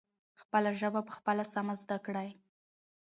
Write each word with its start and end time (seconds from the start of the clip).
خپله 0.41 0.69
ژبه 0.79 1.01
پخپله 1.09 1.43
سمه 1.53 1.73
زدکړئ. 1.81 2.29